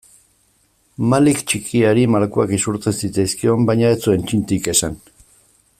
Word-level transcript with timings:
Malik 1.11 1.43
txikiari 1.51 2.05
malkoak 2.15 2.55
isurtzen 2.59 2.95
zitzaizkion 3.03 3.69
baina 3.71 3.93
ez 3.97 3.99
zuen 4.07 4.25
txintik 4.31 4.71
esan. 4.75 4.97